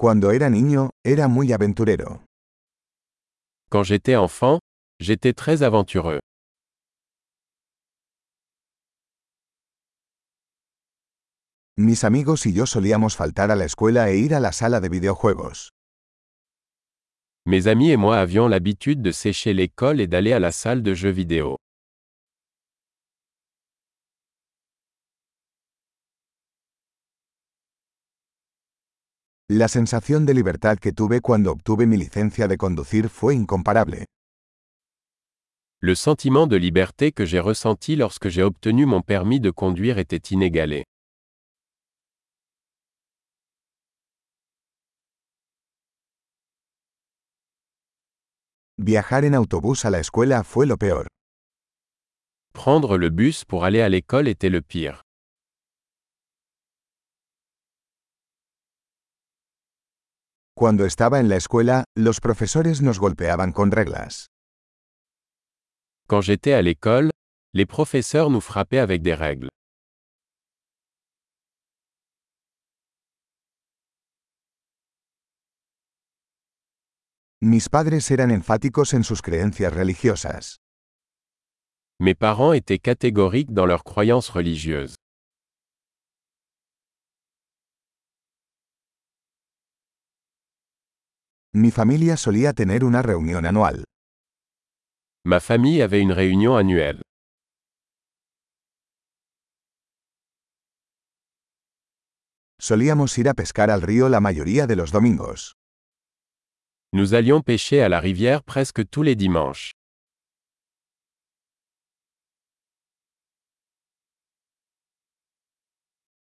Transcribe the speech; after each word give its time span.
Cuando 0.00 0.30
era 0.30 0.48
niño, 0.48 0.90
era 1.04 1.26
muy 1.26 1.52
aventurero. 1.52 2.22
Quand 3.68 3.82
j'étais 3.82 4.14
enfant, 4.14 4.60
j'étais 5.00 5.32
très 5.32 5.64
aventureux. 5.64 6.20
Mis 11.76 12.04
amigos 12.04 12.46
y 12.46 12.52
yo 12.52 12.66
solíamos 12.66 13.16
faltar 13.16 13.50
a 13.50 13.56
la 13.56 13.64
escuela 13.64 14.08
e 14.10 14.18
ir 14.18 14.36
a 14.36 14.40
la 14.40 14.52
sala 14.52 14.78
de 14.78 14.88
videojuegos. 14.88 15.70
Mes 17.44 17.66
amis 17.66 17.90
et 17.90 17.96
moi 17.96 18.18
avions 18.20 18.46
l'habitude 18.46 19.02
de 19.02 19.10
sécher 19.10 19.52
l'école 19.52 20.00
et 20.00 20.06
d'aller 20.06 20.32
à 20.32 20.38
la 20.38 20.52
salle 20.52 20.84
de 20.84 20.94
jeux 20.94 21.10
vidéo. 21.10 21.56
La 29.50 29.66
sensación 29.66 30.26
de 30.26 30.34
libertad 30.34 30.76
que 30.78 30.92
tuve 30.92 31.22
cuando 31.22 31.50
obtuve 31.52 31.86
mi 31.86 31.96
licencia 31.96 32.48
de 32.48 32.58
conducir 32.58 33.08
fue 33.08 33.34
incomparable. 33.34 34.04
Le 35.80 35.94
sentiment 35.94 36.46
de 36.46 36.58
liberté 36.58 37.12
que 37.12 37.24
j'ai 37.24 37.40
ressenti 37.40 37.96
lorsque 37.96 38.28
j'ai 38.28 38.42
obtenu 38.42 38.84
mon 38.84 39.00
permis 39.00 39.40
de 39.40 39.50
conduire 39.50 39.96
était 39.96 40.18
inégalé. 40.18 40.84
Viajar 48.76 49.24
en 49.24 49.32
autobús 49.32 49.86
a 49.86 49.90
la 49.90 50.00
escuela 50.00 50.44
fue 50.44 50.66
lo 50.66 50.76
peor. 50.76 51.06
Prendre 52.52 52.98
le 52.98 53.08
bus 53.08 53.46
pour 53.46 53.64
aller 53.64 53.80
à 53.80 53.88
l'école 53.88 54.28
était 54.28 54.50
le 54.50 54.60
pire. 54.60 55.07
Cuando 60.58 60.86
estaba 60.86 61.20
en 61.20 61.28
la 61.28 61.36
escuela, 61.36 61.84
los 61.96 62.18
profesores 62.18 62.82
nos 62.82 62.98
golpeaban 62.98 63.52
con 63.52 63.70
reglas. 63.70 64.26
Quand 66.08 66.20
j'étais 66.20 66.52
à 66.52 66.62
l'école, 66.62 67.10
les 67.54 67.64
professeurs 67.64 68.28
nous 68.28 68.40
frappaient 68.40 68.80
avec 68.80 69.00
des 69.02 69.14
règles. 69.14 69.50
Mis 77.40 77.68
padres 77.68 78.10
eran 78.10 78.32
enfáticos 78.32 78.94
en 78.94 79.04
sus 79.04 79.22
creencias 79.22 79.72
religiosas. 79.72 80.56
Mes 82.00 82.16
parents 82.16 82.52
étaient 82.52 82.80
catégoriques 82.80 83.52
dans 83.52 83.66
leurs 83.66 83.84
croyances 83.84 84.28
religieuses. 84.28 84.96
Mi 91.54 91.70
familia 91.70 92.18
solía 92.18 92.52
tener 92.52 92.84
una 92.84 93.00
reunión 93.00 93.46
anual. 93.46 93.84
Ma 95.24 95.40
famille 95.40 95.82
avait 95.82 96.02
une 96.02 96.12
réunion 96.12 96.58
annuelle. 96.58 97.02
Solíamos 102.60 103.16
ir 103.18 103.28
a 103.28 103.34
pescar 103.34 103.70
al 103.70 103.80
río 103.80 104.08
la 104.10 104.20
mayoría 104.20 104.66
de 104.66 104.76
los 104.76 104.92
domingos. 104.92 105.54
Nous 106.92 107.14
allions 107.14 107.42
pêcher 107.42 107.82
à 107.82 107.88
la 107.88 108.00
rivière 108.00 108.42
presque 108.42 108.84
tous 108.90 109.02
les 109.02 109.16
dimanches. 109.16 109.72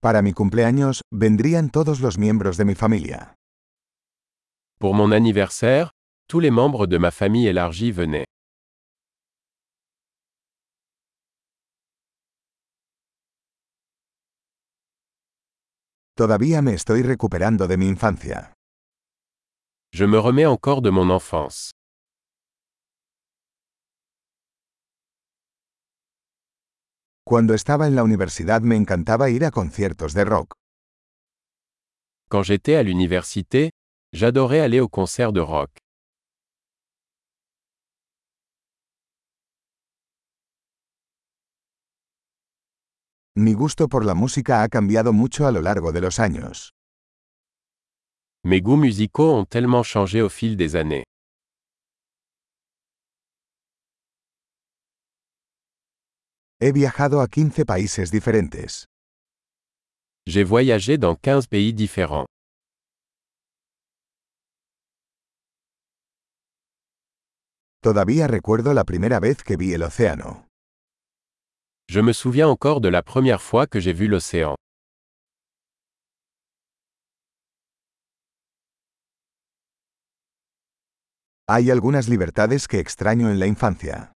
Para 0.00 0.20
mi 0.22 0.32
cumpleaños, 0.32 1.02
vendrían 1.12 1.70
todos 1.70 2.00
los 2.00 2.18
miembros 2.18 2.56
de 2.56 2.64
mi 2.64 2.74
familia. 2.74 3.36
Pour 4.82 4.94
mon 4.94 5.12
anniversaire, 5.12 5.92
tous 6.26 6.40
les 6.40 6.50
membres 6.50 6.88
de 6.88 6.98
ma 6.98 7.12
famille 7.12 7.46
élargie 7.46 7.92
venaient. 7.92 8.26
Todavía 16.16 16.62
me 16.62 16.72
estoy 16.72 17.02
recuperando 17.02 17.68
de 17.68 17.76
mi 17.76 17.86
infancia. 17.86 18.54
Je 19.92 20.04
me 20.04 20.18
remets 20.18 20.46
encore 20.46 20.82
de 20.82 20.90
mon 20.90 21.10
enfance. 21.12 21.70
Cuando 27.24 27.54
estaba 27.54 27.86
en 27.86 27.94
la 27.94 28.02
universidad 28.02 28.62
me 28.62 28.76
encantaba 28.76 29.30
ir 29.30 29.44
a 29.44 29.52
conciertos 29.52 30.12
de 30.12 30.24
rock. 30.24 30.54
Quand 32.28 32.42
j'étais 32.42 32.74
à 32.74 32.82
l'université, 32.82 33.70
j'adorais 34.12 34.60
aller 34.60 34.80
aux 34.80 34.88
concerts 34.88 35.32
de 35.32 35.40
rock. 35.40 35.70
Mi 43.34 43.54
gusto 43.54 43.88
por 43.88 44.04
la 44.04 44.14
música 44.14 44.62
ha 44.62 44.68
cambiado 44.68 45.12
mucho 45.14 45.46
a 45.46 45.52
lo 45.52 45.62
largo 45.62 45.90
de 45.92 46.00
los 46.02 46.18
años. 46.18 46.72
Mes 48.44 48.60
goûts 48.60 48.76
musicaux 48.76 49.32
ont 49.32 49.46
tellement 49.46 49.82
changé 49.82 50.20
au 50.20 50.28
fil 50.28 50.56
des 50.56 50.76
années. 50.76 51.04
He 56.60 56.72
viajado 56.72 57.20
a 57.20 57.26
15 57.26 57.64
países 57.64 58.10
diferentes. 58.10 58.86
J'ai 60.26 60.44
voyagé 60.44 60.98
dans 60.98 61.16
15 61.16 61.46
pays 61.46 61.72
différents. 61.72 62.26
Todavía 67.82 68.28
recuerdo 68.28 68.74
la 68.74 68.84
primera 68.84 69.18
vez 69.18 69.42
que 69.42 69.56
vi 69.56 69.72
el 69.72 69.82
océano. 69.82 70.46
Je 71.88 72.00
me 72.00 72.14
souviens 72.14 72.46
encore 72.46 72.80
de 72.80 72.90
la 72.92 73.02
première 73.02 73.42
fois 73.42 73.66
que 73.66 73.80
j'ai 73.80 73.92
vu 73.92 74.06
l'océan. 74.06 74.54
Hay 81.48 81.72
algunas 81.72 82.08
libertades 82.08 82.68
que 82.68 82.78
extraño 82.78 83.28
en 83.30 83.40
la 83.40 83.48
infancia. 83.48 84.12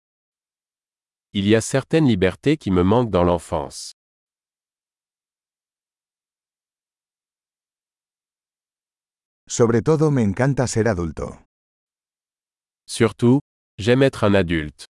Il 1.32 1.46
y 1.48 1.54
a 1.54 1.62
certaines 1.62 2.06
libertés 2.06 2.58
qui 2.58 2.70
me 2.70 2.82
manquent 2.82 3.10
dans 3.10 3.24
l'enfance. 3.24 3.94
Sobre 9.48 9.80
todo 9.80 10.10
me 10.10 10.22
encanta 10.22 10.66
ser 10.66 10.86
adulto. 10.86 11.46
Surtout, 12.86 13.40
j'aime 13.78 14.02
être 14.02 14.24
un 14.24 14.34
adulte. 14.34 14.86